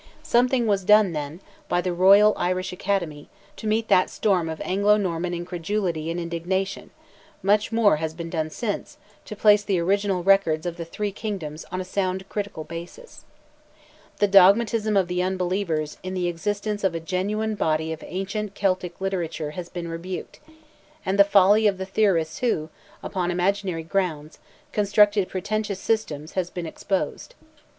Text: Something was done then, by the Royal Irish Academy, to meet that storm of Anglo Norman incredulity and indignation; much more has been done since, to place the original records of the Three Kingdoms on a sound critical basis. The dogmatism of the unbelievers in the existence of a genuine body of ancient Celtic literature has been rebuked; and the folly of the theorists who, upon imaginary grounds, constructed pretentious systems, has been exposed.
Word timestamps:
Something 0.23 0.65
was 0.65 0.83
done 0.83 1.11
then, 1.11 1.41
by 1.69 1.79
the 1.79 1.93
Royal 1.93 2.33
Irish 2.35 2.73
Academy, 2.73 3.29
to 3.55 3.67
meet 3.67 3.87
that 3.89 4.09
storm 4.09 4.49
of 4.49 4.59
Anglo 4.61 4.97
Norman 4.97 5.31
incredulity 5.31 6.09
and 6.09 6.19
indignation; 6.19 6.89
much 7.43 7.71
more 7.71 7.97
has 7.97 8.15
been 8.15 8.31
done 8.31 8.49
since, 8.49 8.97
to 9.25 9.35
place 9.35 9.63
the 9.63 9.77
original 9.77 10.23
records 10.23 10.65
of 10.65 10.77
the 10.77 10.85
Three 10.85 11.11
Kingdoms 11.11 11.65
on 11.71 11.79
a 11.79 11.85
sound 11.85 12.27
critical 12.29 12.63
basis. 12.63 13.25
The 14.17 14.27
dogmatism 14.27 14.97
of 14.97 15.07
the 15.07 15.21
unbelievers 15.21 15.97
in 16.01 16.15
the 16.15 16.27
existence 16.27 16.83
of 16.83 16.95
a 16.95 16.99
genuine 16.99 17.53
body 17.53 17.93
of 17.93 18.03
ancient 18.07 18.55
Celtic 18.55 18.99
literature 18.99 19.51
has 19.51 19.69
been 19.69 19.87
rebuked; 19.87 20.39
and 21.05 21.19
the 21.19 21.23
folly 21.23 21.67
of 21.67 21.77
the 21.77 21.85
theorists 21.85 22.39
who, 22.39 22.69
upon 23.03 23.29
imaginary 23.29 23.83
grounds, 23.83 24.39
constructed 24.71 25.29
pretentious 25.29 25.79
systems, 25.79 26.31
has 26.31 26.49
been 26.49 26.65
exposed. 26.65 27.35